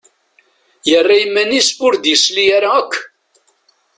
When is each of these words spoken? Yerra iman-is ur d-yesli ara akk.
Yerra 0.89 1.15
iman-is 1.25 1.69
ur 1.85 1.93
d-yesli 1.95 2.45
ara 2.57 2.69
akk. 2.81 2.93